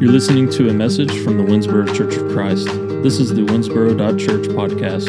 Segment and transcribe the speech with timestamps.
[0.00, 2.66] You're listening to a message from the Winsboro Church of Christ.
[3.02, 5.08] This is the Winsboro.church podcast.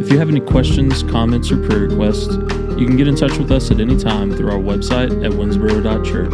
[0.00, 2.34] If you have any questions, comments, or prayer requests,
[2.78, 6.30] you can get in touch with us at any time through our website at winsboro.church.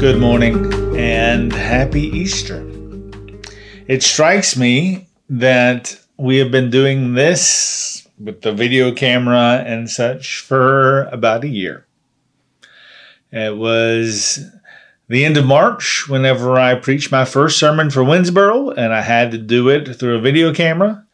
[0.00, 2.64] Good morning and happy Easter.
[3.88, 10.40] It strikes me that we have been doing this with the video camera and such
[10.40, 11.86] for about a year.
[13.32, 14.38] It was
[15.08, 19.30] the end of March whenever I preached my first sermon for Winsboro, and I had
[19.30, 21.04] to do it through a video camera.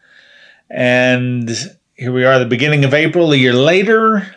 [0.70, 1.50] And
[1.94, 4.34] here we are, the beginning of April, a year later,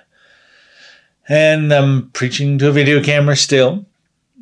[1.28, 3.86] and I'm preaching to a video camera still.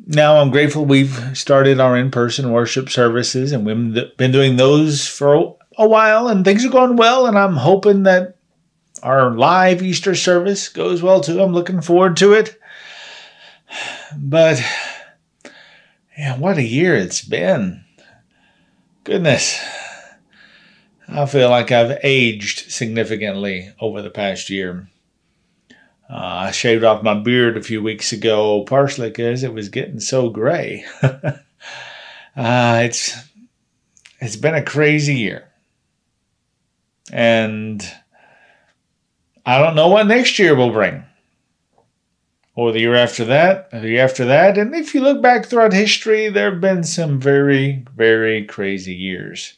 [0.06, 5.06] Now I'm grateful we've started our in person worship services, and we've been doing those
[5.06, 7.26] for a while, and things are going well.
[7.26, 8.36] And I'm hoping that
[9.02, 11.40] our live Easter service goes well too.
[11.40, 12.60] I'm looking forward to it.
[14.16, 14.62] But
[16.16, 17.84] yeah, what a year it's been.
[19.04, 19.60] Goodness.
[21.08, 24.88] I feel like I've aged significantly over the past year.
[26.08, 30.00] Uh, I shaved off my beard a few weeks ago, partially because it was getting
[30.00, 30.84] so gray.
[31.02, 31.32] uh,
[32.36, 33.16] it's
[34.20, 35.50] it's been a crazy year,
[37.12, 37.86] and
[39.44, 41.04] I don't know what next year will bring
[42.54, 44.56] or the year after that, the year after that.
[44.56, 49.54] And if you look back throughout history, there have been some very, very crazy years.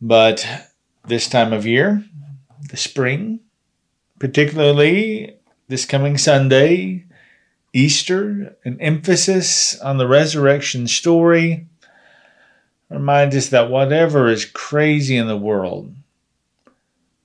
[0.00, 0.46] But
[1.06, 2.04] this time of year,
[2.70, 3.40] the spring,
[4.18, 5.36] particularly
[5.68, 7.04] this coming Sunday,
[7.72, 11.66] Easter, an emphasis on the resurrection story,
[12.88, 15.94] reminds us that whatever is crazy in the world,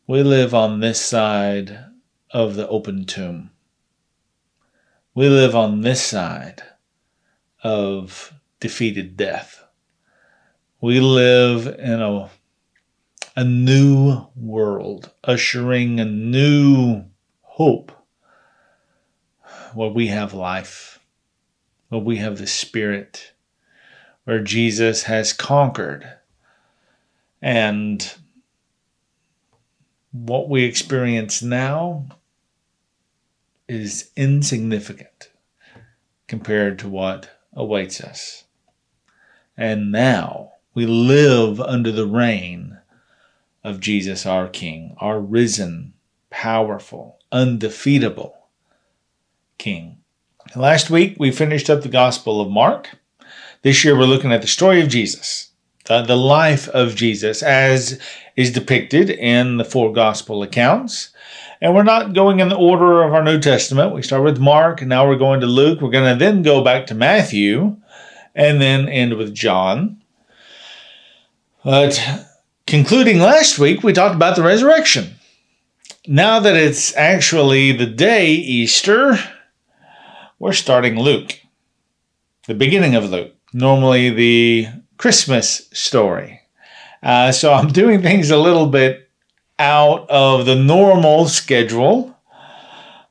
[0.05, 1.79] we live on this side
[2.31, 3.49] of the open tomb.
[5.17, 6.61] We live on this side
[7.63, 9.63] of defeated death.
[10.81, 12.29] We live in a,
[13.33, 17.05] a new world, ushering a new
[17.43, 17.93] hope
[19.73, 20.99] where we have life,
[21.87, 23.31] where we have the Spirit,
[24.25, 26.05] where Jesus has conquered.
[27.41, 28.15] And
[30.11, 32.05] what we experience now
[33.67, 35.29] is insignificant
[36.27, 38.43] compared to what awaits us.
[39.57, 42.79] And now we live under the reign
[43.63, 45.93] of Jesus our King, our risen,
[46.29, 48.49] powerful, undefeatable
[49.57, 49.97] King.
[50.55, 52.99] Last week we finished up the Gospel of Mark.
[53.61, 55.51] This year we're looking at the story of Jesus,
[55.85, 57.99] the, the life of Jesus as
[58.35, 61.11] is depicted in the four Gospel accounts.
[61.61, 63.93] And we're not going in the order of our New Testament.
[63.93, 65.81] We start with Mark, and now we're going to Luke.
[65.81, 67.77] We're going to then go back to Matthew,
[68.35, 70.01] and then end with John.
[71.63, 71.99] But
[72.67, 75.15] concluding last week, we talked about the resurrection.
[76.07, 79.17] Now that it's actually the day Easter,
[80.37, 81.39] we're starting Luke,
[82.45, 84.67] the beginning of Luke, normally the
[85.05, 86.41] Christmas story.
[87.03, 89.07] Uh, so I'm doing things a little bit
[89.59, 92.17] out of the normal schedule,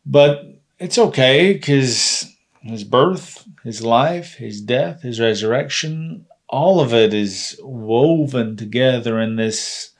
[0.04, 0.42] but
[0.80, 2.26] it's okay because
[2.62, 9.36] his birth, his life, his death, his resurrection, all of it is woven together in
[9.36, 9.90] this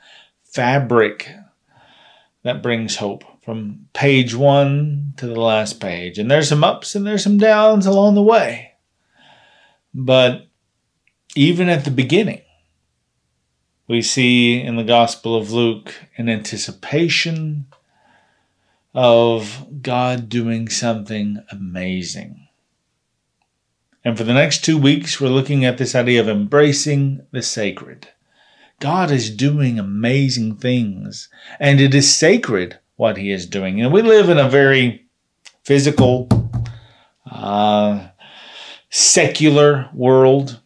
[0.43, 1.31] fabric
[2.43, 6.19] that brings hope from page one to the last page.
[6.19, 8.73] And there's some ups and there's some downs along the way.
[9.93, 10.47] But
[11.35, 12.41] even at the beginning,
[13.87, 17.67] we see in the Gospel of Luke an anticipation
[18.93, 22.47] of God doing something amazing.
[24.03, 28.07] And for the next two weeks, we're looking at this idea of embracing the sacred.
[28.79, 31.27] God is doing amazing things,
[31.59, 33.81] and it is sacred what He is doing.
[33.81, 35.05] And we live in a very
[35.63, 36.29] physical,
[37.29, 38.07] uh,
[38.89, 40.61] secular world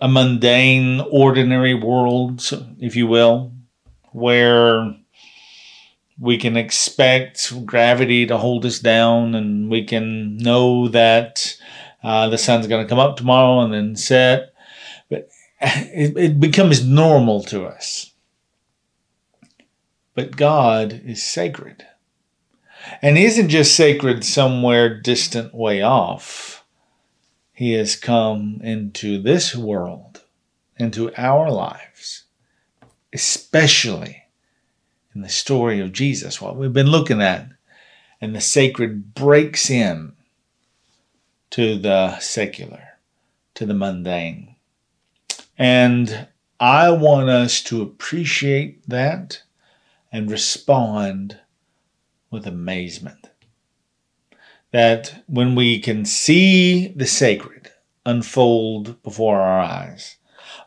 [0.00, 3.52] a mundane, ordinary world, if you will,
[4.12, 4.94] where
[6.18, 11.56] we can expect gravity to hold us down and we can know that
[12.02, 14.52] uh, the sun's going to come up tomorrow and then set.
[15.08, 15.28] But
[15.60, 18.12] it, it becomes normal to us.
[20.14, 21.86] But God is sacred.
[23.02, 26.59] And He isn't just sacred somewhere distant way off
[27.60, 30.22] he has come into this world,
[30.78, 32.24] into our lives,
[33.12, 34.24] especially
[35.14, 37.50] in the story of Jesus, what we've been looking at.
[38.18, 40.14] And the sacred breaks in
[41.50, 42.88] to the secular.
[43.54, 44.56] to the mundane.
[45.58, 46.28] And
[46.58, 49.42] I want us to appreciate that
[50.10, 51.38] and respond
[52.30, 53.29] with amazement.
[54.72, 57.72] That when we can see the sacred
[58.06, 60.16] unfold before our eyes,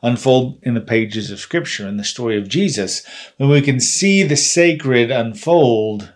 [0.01, 3.05] unfold in the pages of Scripture in the story of Jesus,
[3.37, 6.13] when we can see the sacred unfold,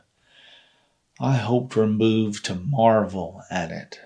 [1.20, 4.00] I hope we're moved to marvel at it,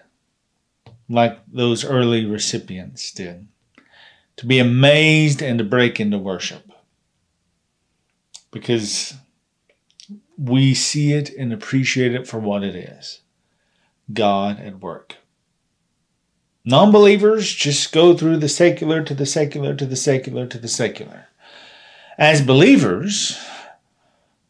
[1.10, 3.48] like those early recipients did,
[4.38, 6.72] to be amazed and to break into worship.
[8.52, 9.16] Because
[10.38, 13.22] we see it and appreciate it for what it is
[14.14, 15.18] God at work.
[16.64, 20.68] Non believers just go through the secular to the secular to the secular to the
[20.68, 21.26] secular.
[22.18, 23.40] As believers,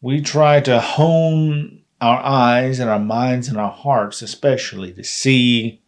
[0.02, 5.80] we try to hone our eyes and our minds and our hearts, especially, to see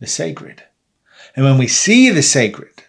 [0.00, 0.64] the sacred.
[1.34, 2.82] And when we see the sacred,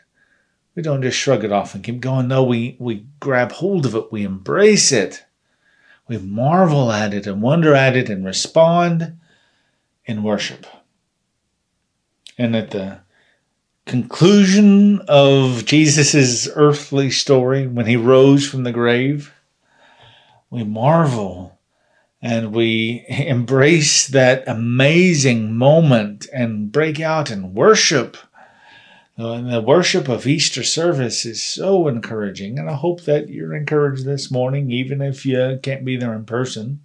[0.76, 2.28] we don't just shrug it off and keep going.
[2.28, 5.24] No, we, we grab hold of it, we embrace it,
[6.08, 9.18] we marvel at it and wonder at it and respond
[10.06, 10.66] in worship.
[12.38, 13.00] And at the
[13.86, 19.34] conclusion of Jesus' earthly story, when he rose from the grave,
[20.50, 21.60] we marvel
[22.22, 28.18] and we embrace that amazing moment and break out in worship.
[29.16, 34.06] And the worship of Easter service is so encouraging, and I hope that you're encouraged
[34.06, 36.82] this morning, even if you can't be there in person,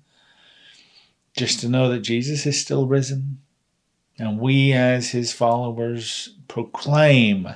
[1.39, 3.39] just to know that Jesus is still risen,
[4.19, 7.49] and we, as his followers, proclaim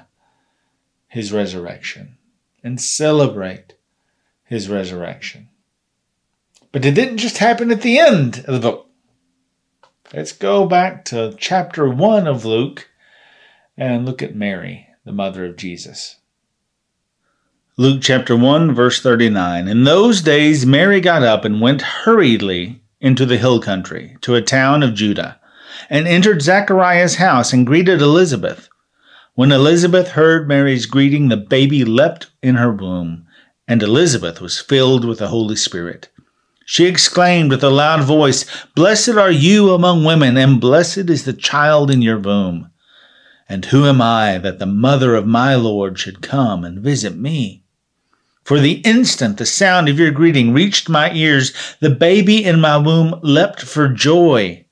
[1.09, 2.17] his resurrection
[2.63, 3.75] and celebrate
[4.45, 5.49] his resurrection.
[6.71, 8.89] But it didn't just happen at the end of the book.
[10.15, 12.89] Let's go back to chapter 1 of Luke
[13.77, 16.17] and look at Mary, the mother of Jesus.
[17.77, 19.67] Luke chapter 1, verse 39.
[19.67, 24.41] In those days, Mary got up and went hurriedly into the hill country to a
[24.41, 25.39] town of Judah
[25.91, 28.69] and entered Zachariah's house and greeted Elizabeth.
[29.35, 33.27] When Elizabeth heard Mary's greeting, the baby leapt in her womb,
[33.67, 36.09] and Elizabeth was filled with the Holy Spirit.
[36.65, 38.47] She exclaimed with a loud voice,
[38.77, 42.71] Blessed are you among women, and blessed is the child in your womb.
[43.49, 47.62] And who am I that the mother of my Lord should come and visit me?
[48.45, 52.77] For the instant the sound of your greeting reached my ears, the baby in my
[52.77, 54.65] womb leapt for joy.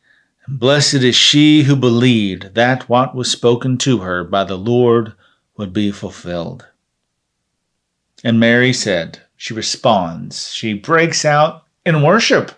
[0.48, 5.12] Blessed is she who believed that what was spoken to her by the Lord
[5.56, 6.66] would be fulfilled.
[8.24, 12.52] And Mary said, she responds, she breaks out in worship.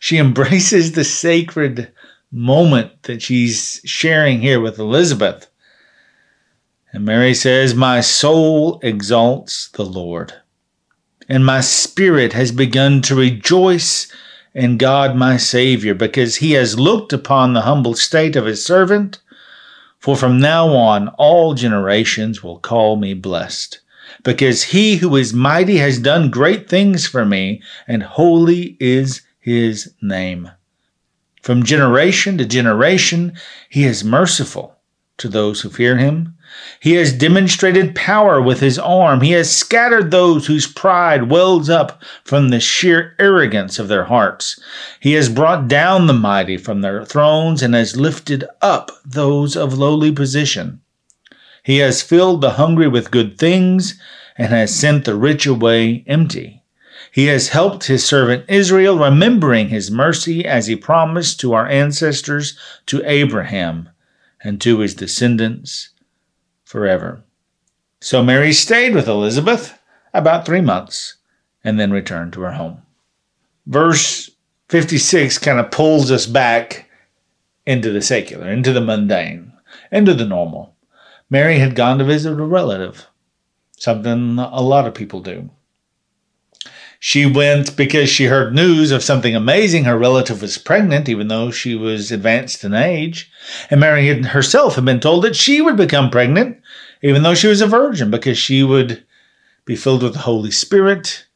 [0.00, 1.92] She embraces the sacred
[2.32, 5.48] moment that she's sharing here with Elizabeth.
[6.92, 10.32] And Mary says, My soul exalts the Lord,
[11.28, 14.10] and my spirit has begun to rejoice
[14.54, 19.20] in God my Savior, because he has looked upon the humble state of his servant.
[19.98, 23.80] For from now on all generations will call me blessed
[24.22, 29.92] because he who is mighty has done great things for me, and holy is his
[30.02, 30.50] name.
[31.42, 33.34] From generation to generation,
[33.68, 34.76] he is merciful
[35.18, 36.35] to those who fear him.
[36.78, 39.20] He has demonstrated power with his arm.
[39.22, 44.60] He has scattered those whose pride wells up from the sheer arrogance of their hearts.
[45.00, 49.76] He has brought down the mighty from their thrones and has lifted up those of
[49.76, 50.80] lowly position.
[51.62, 53.98] He has filled the hungry with good things
[54.38, 56.62] and has sent the rich away empty.
[57.10, 62.56] He has helped his servant Israel, remembering his mercy as he promised to our ancestors,
[62.86, 63.88] to Abraham,
[64.44, 65.88] and to his descendants
[66.66, 67.22] forever.
[68.00, 69.78] So Mary stayed with Elizabeth
[70.12, 71.14] about three months
[71.64, 72.82] and then returned to her home.
[73.66, 74.30] Verse
[74.68, 76.90] 56 kind of pulls us back
[77.64, 79.52] into the secular, into the mundane,
[79.90, 80.74] into the normal.
[81.30, 83.06] Mary had gone to visit a relative,
[83.78, 85.48] something a lot of people do.
[86.98, 89.84] She went because she heard news of something amazing.
[89.84, 93.30] Her relative was pregnant, even though she was advanced in age.
[93.70, 96.60] And Mary herself had been told that she would become pregnant,
[97.02, 99.04] even though she was a virgin, because she would
[99.64, 101.26] be filled with the Holy Spirit.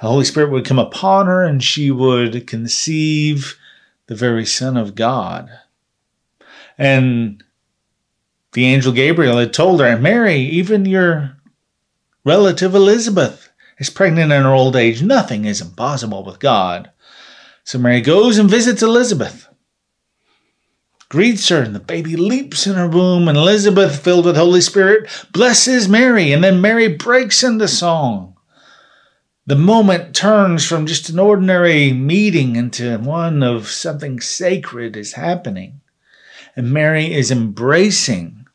[0.00, 3.58] The Holy Spirit would come upon her, and she would conceive
[4.06, 5.50] the very Son of God.
[6.78, 7.42] And
[8.52, 11.36] the angel Gabriel had told her, Mary, even your
[12.24, 13.49] relative Elizabeth
[13.80, 15.02] is pregnant in her old age.
[15.02, 16.92] Nothing is impossible with God.
[17.64, 19.48] So Mary goes and visits Elizabeth.
[21.08, 25.10] greets her, and the baby leaps in her womb, and Elizabeth, filled with Holy Spirit,
[25.32, 28.36] blesses Mary, and then Mary breaks into song.
[29.46, 35.80] The moment turns from just an ordinary meeting into one of something sacred is happening.
[36.54, 38.46] And Mary is embracing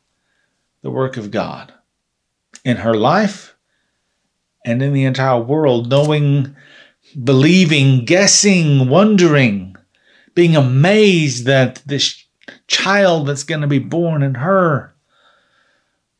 [0.82, 1.74] the work of God
[2.64, 3.55] in her life
[4.66, 6.54] and in the entire world, knowing,
[7.24, 9.76] believing, guessing, wondering,
[10.34, 12.24] being amazed that this
[12.66, 14.94] child that's going to be born in her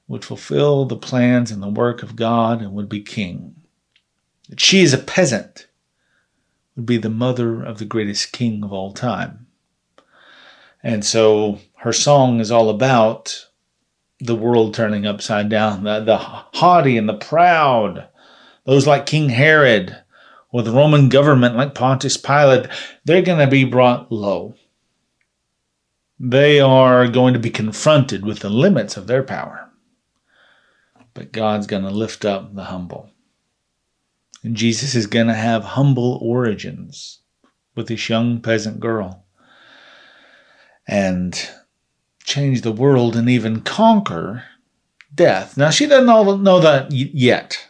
[0.08, 3.56] would fulfill the plans and the work of God and would be king
[4.48, 5.66] that she is a peasant
[6.74, 9.46] would be the mother of the greatest king of all time.
[10.82, 13.48] And so her song is all about
[14.20, 18.08] the world turning upside down, the, the haughty and the proud,
[18.66, 19.96] those like King Herod
[20.50, 22.66] or the Roman government like Pontius Pilate,
[23.04, 24.54] they're going to be brought low.
[26.18, 29.70] They are going to be confronted with the limits of their power.
[31.14, 33.11] But God's going to lift up the humble.
[34.42, 37.20] And Jesus is going to have humble origins
[37.75, 39.25] with this young peasant girl
[40.87, 41.50] and
[42.25, 44.44] change the world and even conquer
[45.14, 45.56] death.
[45.56, 47.65] Now, she doesn't know that yet.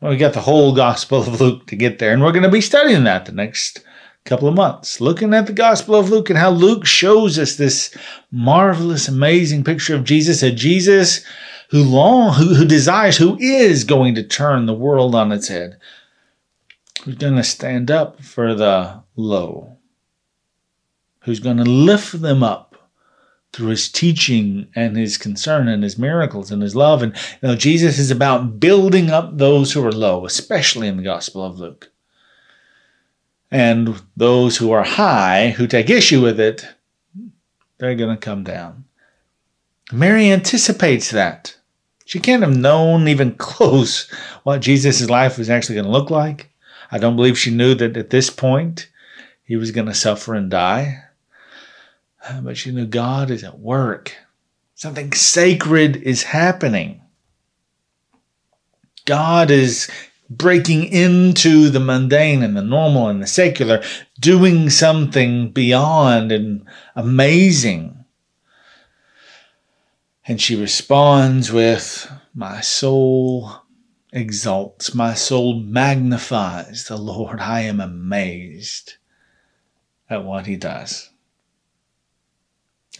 [0.00, 2.48] Well, we got the whole Gospel of Luke to get there, and we're going to
[2.48, 3.84] be studying that the next
[4.24, 7.94] couple of months, looking at the Gospel of Luke and how Luke shows us this
[8.30, 11.24] marvelous, amazing picture of Jesus, a Jesus
[11.70, 15.78] who long who, who desires, who is going to turn the world on its head,
[17.04, 19.76] who's going to stand up for the low,
[21.20, 22.69] who's going to lift them up
[23.52, 27.02] through his teaching and his concern and his miracles and his love.
[27.02, 31.02] And you know, Jesus is about building up those who are low, especially in the
[31.02, 31.90] Gospel of Luke.
[33.50, 36.66] And those who are high, who take issue with it,
[37.78, 38.84] they're going to come down.
[39.92, 41.56] Mary anticipates that.
[42.04, 44.08] She can't have known even close
[44.44, 46.50] what Jesus' life was actually going to look like.
[46.92, 48.88] I don't believe she knew that at this point
[49.44, 51.02] he was going to suffer and die.
[52.26, 54.14] Uh, but you know, God is at work.
[54.74, 57.02] Something sacred is happening.
[59.04, 59.90] God is
[60.30, 63.82] breaking into the mundane and the normal and the secular,
[64.18, 68.04] doing something beyond and amazing.
[70.26, 73.50] And she responds with, My soul
[74.12, 77.40] exalts, my soul magnifies the Lord.
[77.40, 78.94] I am amazed
[80.08, 81.09] at what he does.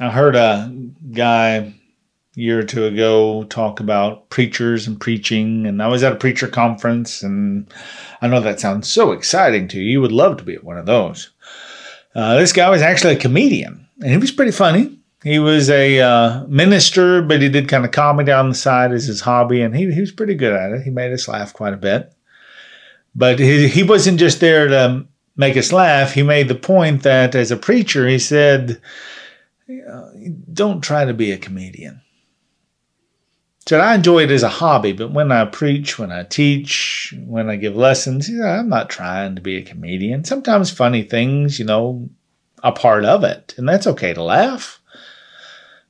[0.01, 0.73] I heard a
[1.13, 1.73] guy a
[2.35, 6.49] year or two ago talk about preachers and preaching, and I was at a preacher
[6.49, 7.71] conference, and
[8.23, 9.85] I know that sounds so exciting to you.
[9.85, 11.31] You would love to be at one of those.
[12.15, 14.99] Uh, this guy was actually a comedian, and he was pretty funny.
[15.23, 19.05] He was a uh, minister, but he did kind of comedy on the side as
[19.05, 20.83] his hobby, and he, he was pretty good at it.
[20.83, 22.11] He made us laugh quite a bit.
[23.15, 26.15] But he, he wasn't just there to make us laugh.
[26.15, 28.81] He made the point that as a preacher, he said,
[30.53, 32.03] don't try to be a comedian.
[33.67, 37.49] said, I enjoy it as a hobby, but when I preach, when I teach, when
[37.51, 40.25] I give lessons, said, I'm not trying to be a comedian.
[40.25, 42.09] Sometimes funny things, you know,
[42.63, 44.81] are part of it, and that's okay to laugh.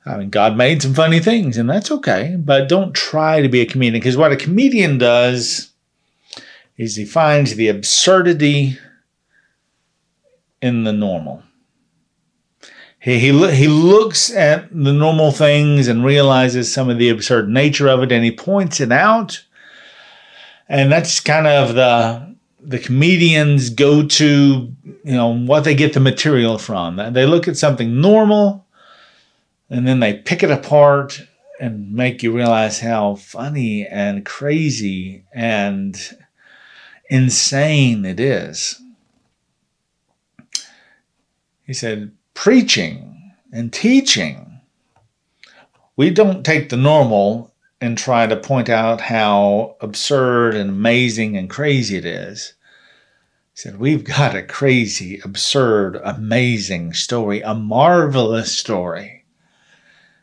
[0.07, 3.61] I mean, God made some funny things, and that's okay, but don't try to be
[3.61, 5.71] a comedian because what a comedian does
[6.77, 8.79] is he finds the absurdity
[10.63, 11.43] in the normal.
[13.01, 17.89] He, he, he looks at the normal things and realizes some of the absurd nature
[17.89, 19.43] of it, and he points it out.
[20.69, 22.31] And that's kind of the
[22.63, 26.97] the comedians go to you know what they get the material from.
[27.15, 28.67] They look at something normal
[29.71, 31.23] and then they pick it apart
[31.61, 36.19] and make you realize how funny and crazy and
[37.09, 38.83] insane it is.
[41.65, 44.63] He said, preaching and teaching,
[45.95, 51.51] we don't take the normal and try to point out how absurd and amazing and
[51.51, 52.55] crazy it is.
[53.53, 59.27] He said, We've got a crazy, absurd, amazing story, a marvelous story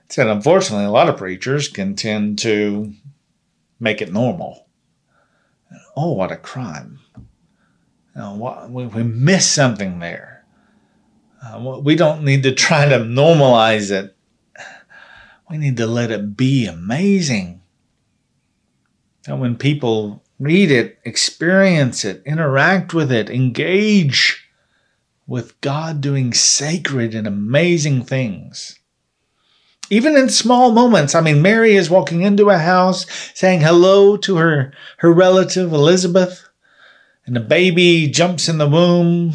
[0.07, 2.93] He said, unfortunately, a lot of preachers can tend to
[3.79, 4.65] make it normal.
[5.95, 6.99] Oh, what a crime.
[7.15, 10.36] You know, we miss something there.
[11.43, 14.15] Uh, we don't need to try to normalize it.
[15.49, 17.61] We need to let it be amazing.
[19.27, 24.47] And when people read it, experience it, interact with it, engage
[25.25, 28.79] with God doing sacred and amazing things.
[29.89, 34.37] Even in small moments, I mean, Mary is walking into a house saying hello to
[34.37, 36.47] her, her relative Elizabeth,
[37.25, 39.33] and the baby jumps in the womb.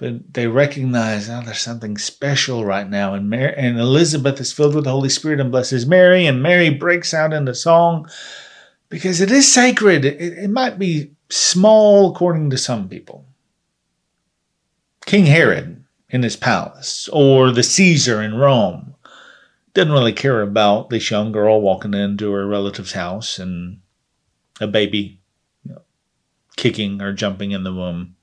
[0.00, 3.12] But they recognize, oh, there's something special right now.
[3.12, 6.70] And, Mary, and Elizabeth is filled with the Holy Spirit and blesses Mary, and Mary
[6.70, 8.08] breaks out into song
[8.88, 10.06] because it is sacred.
[10.06, 13.26] It, it might be small according to some people.
[15.04, 18.94] King Herod in his palace or the Caesar in Rome.
[19.74, 23.80] Didn't really care about this young girl walking into her relative's house and
[24.62, 25.20] a baby
[25.62, 25.82] you know,
[26.56, 28.16] kicking or jumping in the womb.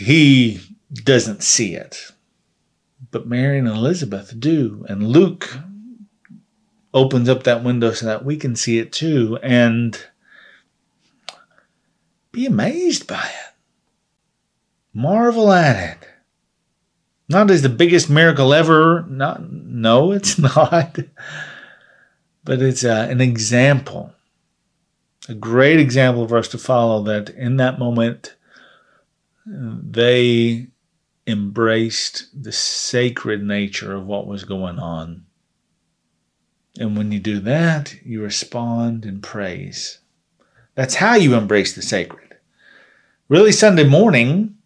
[0.00, 0.60] He
[0.92, 2.12] doesn't see it.
[3.10, 4.84] But Mary and Elizabeth do.
[4.88, 5.58] And Luke
[6.92, 10.06] opens up that window so that we can see it too and
[12.32, 13.50] be amazed by it
[14.92, 16.08] marvel at it.
[17.28, 19.04] Not as the biggest miracle ever.
[19.08, 20.98] Not, no, it's not.
[22.44, 24.12] but it's uh, an example,
[25.28, 28.34] a great example for us to follow that in that moment
[29.46, 30.68] they
[31.26, 35.24] embraced the sacred nature of what was going on.
[36.78, 39.98] And when you do that, you respond in praise.
[40.74, 42.36] That's how you embrace the sacred.
[43.28, 44.56] Really, Sunday morning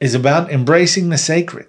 [0.00, 1.68] is about embracing the sacred.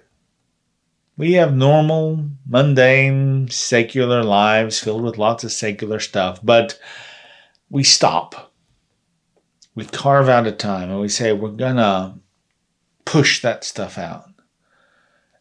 [1.16, 6.78] We have normal, mundane, secular lives filled with lots of secular stuff, but
[7.70, 8.53] we stop.
[9.74, 12.14] We carve out a time and we say, we're going to
[13.04, 14.30] push that stuff out.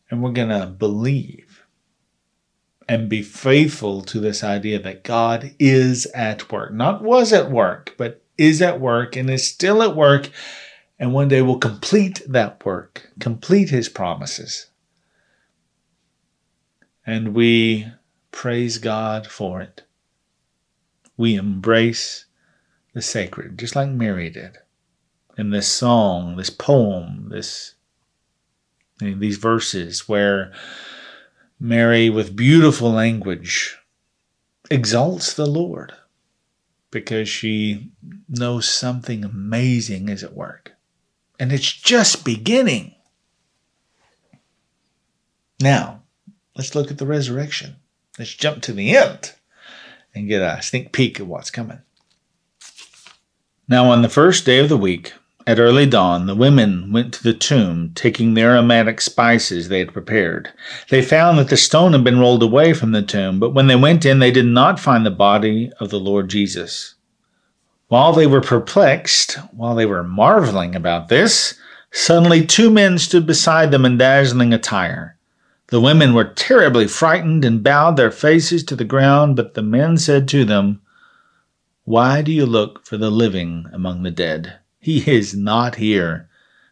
[0.09, 1.65] And we're going to believe
[2.87, 6.73] and be faithful to this idea that God is at work.
[6.73, 10.29] Not was at work, but is at work and is still at work
[10.99, 14.67] and one day will complete that work, complete his promises.
[17.05, 17.87] And we
[18.31, 19.83] praise God for it.
[21.17, 22.25] We embrace
[22.93, 24.57] the sacred, just like Mary did.
[25.37, 27.75] In this song, this poem, this
[28.99, 30.53] these verses where
[31.59, 33.77] Mary, with beautiful language,
[34.69, 35.93] exalts the Lord
[36.91, 37.91] because she
[38.29, 40.73] knows something amazing is at work
[41.39, 42.95] and it's just beginning.
[45.59, 46.03] Now,
[46.55, 47.77] let's look at the resurrection.
[48.19, 49.33] Let's jump to the end
[50.13, 51.81] and get a sneak peek of what's coming.
[53.67, 55.13] Now, on the first day of the week,
[55.47, 59.93] at early dawn, the women went to the tomb, taking the aromatic spices they had
[59.93, 60.49] prepared.
[60.89, 63.75] They found that the stone had been rolled away from the tomb, but when they
[63.75, 66.95] went in, they did not find the body of the Lord Jesus.
[67.87, 71.57] While they were perplexed, while they were marveling about this,
[71.91, 75.17] suddenly two men stood beside them in dazzling attire.
[75.67, 79.97] The women were terribly frightened and bowed their faces to the ground, but the men
[79.97, 80.81] said to them,
[81.85, 84.59] Why do you look for the living among the dead?
[84.79, 86.29] He is not here,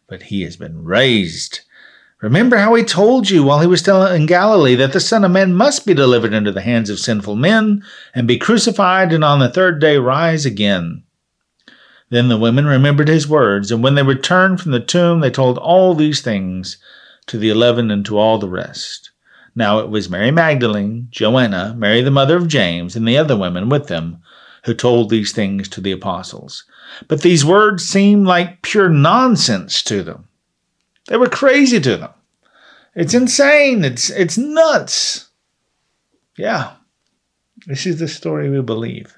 [0.08, 1.60] but he has been raised.
[2.22, 5.30] Remember how he told you while he was still in Galilee that the Son of
[5.30, 9.38] Man must be delivered into the hands of sinful men and be crucified and on
[9.38, 11.02] the third day rise again.
[12.08, 15.58] Then the women remembered his words, and when they returned from the tomb, they told
[15.58, 16.78] all these things
[17.26, 19.10] to the eleven and to all the rest.
[19.54, 23.68] Now it was Mary Magdalene, Joanna, Mary the mother of James, and the other women
[23.68, 24.22] with them
[24.64, 26.64] who told these things to the apostles.
[27.08, 30.28] But these words seemed like pure nonsense to them.
[31.08, 32.10] They were crazy to them.
[32.94, 33.84] It's insane.
[33.84, 35.30] It's it's nuts.
[36.36, 36.74] Yeah.
[37.66, 39.16] This is the story we believe.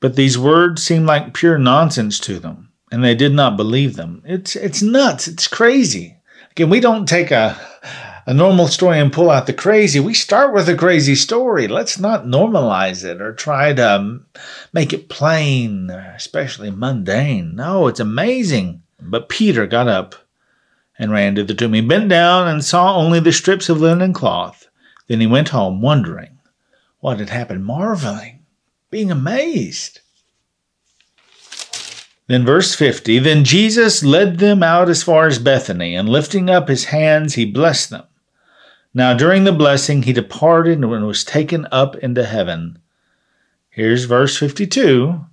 [0.00, 4.22] But these words seemed like pure nonsense to them, and they did not believe them.
[4.24, 5.28] It's it's nuts.
[5.28, 6.16] It's crazy.
[6.52, 7.58] Again, we don't take a
[8.26, 10.00] a normal story and pull out the crazy.
[10.00, 11.68] We start with a crazy story.
[11.68, 14.26] Let's not normalize it or try to um,
[14.72, 17.54] make it plain, especially mundane.
[17.54, 18.82] No, it's amazing.
[19.00, 20.14] But Peter got up
[20.98, 21.72] and ran to the tomb.
[21.72, 24.68] He bent down and saw only the strips of linen cloth.
[25.08, 26.38] Then he went home, wondering
[27.00, 28.44] what had happened, marveling,
[28.90, 30.00] being amazed.
[32.26, 36.68] Then, verse 50 Then Jesus led them out as far as Bethany, and lifting up
[36.68, 38.04] his hands, he blessed them.
[38.92, 42.78] Now, during the blessing, he departed and was taken up into heaven.
[43.68, 45.26] Here's verse 52.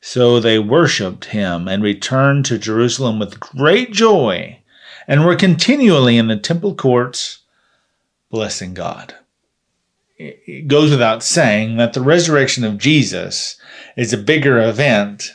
[0.00, 4.60] So they worshipped him and returned to Jerusalem with great joy
[5.08, 7.40] and were continually in the temple courts
[8.30, 9.14] blessing God.
[10.16, 13.56] It goes without saying that the resurrection of Jesus
[13.96, 15.34] is a bigger event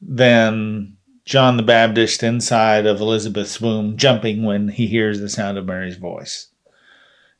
[0.00, 5.66] than John the Baptist inside of Elizabeth's womb, jumping when he hears the sound of
[5.66, 6.48] Mary's voice.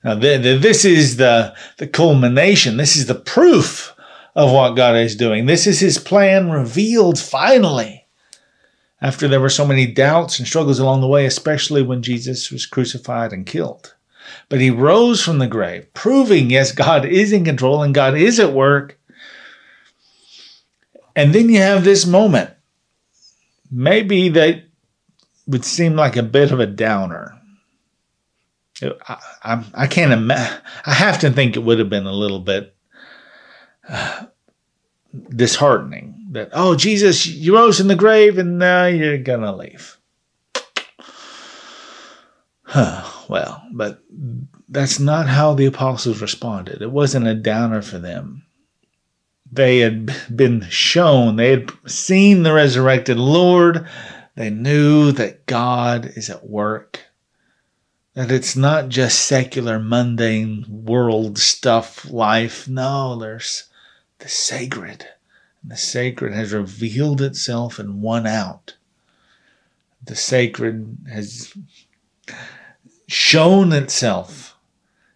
[0.05, 2.77] Now, this is the, the culmination.
[2.77, 3.95] This is the proof
[4.37, 5.47] of what God is doing.
[5.47, 8.07] This is his plan revealed finally
[9.01, 12.67] after there were so many doubts and struggles along the way, especially when Jesus was
[12.67, 13.95] crucified and killed.
[14.49, 18.39] But he rose from the grave, proving, yes, God is in control and God is
[18.39, 18.99] at work.
[21.17, 22.51] And then you have this moment.
[23.71, 24.65] Maybe that
[25.47, 27.38] would seem like a bit of a downer.
[28.83, 30.61] I, I, I can't imagine.
[30.87, 32.75] I have to think it would have been a little bit
[33.89, 34.27] uh,
[35.31, 39.99] disheartening that, oh, Jesus, you rose in the grave and now you're to leave.
[43.29, 44.03] well, but
[44.69, 46.83] that's not how the apostles responded.
[46.83, 48.45] It wasn't a downer for them.
[49.51, 53.89] They had been shown, they had seen the resurrected Lord.
[54.35, 57.08] They knew that God is at work
[58.19, 62.67] that it's not just secular, mundane world stuff, life.
[62.67, 63.69] No, there's
[64.19, 65.07] the sacred.
[65.63, 68.75] And the sacred has revealed itself and won out.
[70.05, 71.55] The sacred has
[73.07, 74.57] shown itself.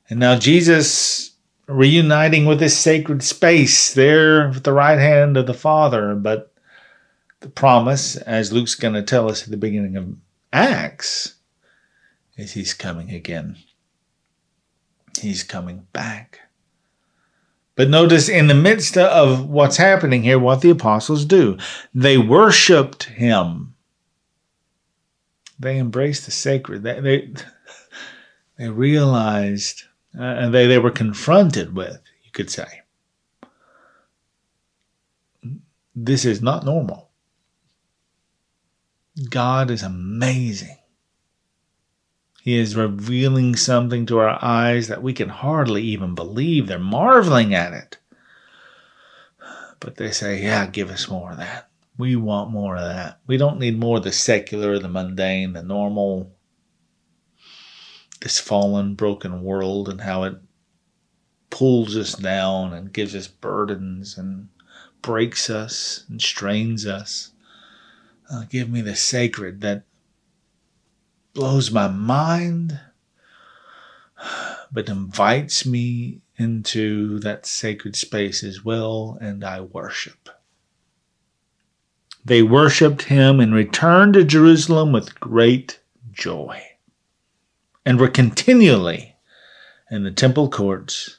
[0.09, 1.33] And now Jesus
[1.67, 6.15] reuniting with this sacred space there at the right hand of the Father.
[6.15, 6.53] But
[7.41, 10.15] the promise, as Luke's going to tell us at the beginning of
[10.53, 11.35] Acts,
[12.37, 13.57] is he's coming again.
[15.21, 16.41] He's coming back.
[17.75, 21.57] But notice in the midst of what's happening here, what the apostles do.
[21.95, 23.75] They worshiped him.
[25.59, 26.83] They embraced the sacred.
[26.83, 27.33] They, they,
[28.59, 29.85] they realized,
[30.19, 32.83] uh, and they, they were confronted with, you could say,
[35.95, 37.11] this is not normal.
[39.29, 40.79] God is amazing.
[42.43, 46.67] He is revealing something to our eyes that we can hardly even believe.
[46.67, 47.99] They're marveling at it.
[49.79, 51.71] But they say, Yeah, give us more of that.
[51.97, 53.21] We want more of that.
[53.29, 56.33] We don't need more of the secular, the mundane, the normal,
[58.23, 60.35] this fallen, broken world and how it
[61.49, 64.49] pulls us down and gives us burdens and
[65.01, 67.31] breaks us and strains us.
[68.29, 69.85] Uh, give me the sacred that
[71.35, 72.81] blows my mind,
[74.71, 80.29] but invites me into that sacred space as well, and I worship.
[82.25, 85.81] They worshiped him and returned to Jerusalem with great
[86.13, 86.63] joy,
[87.85, 89.17] and were continually
[89.91, 91.19] in the temple courts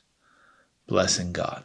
[0.87, 1.63] blessing God.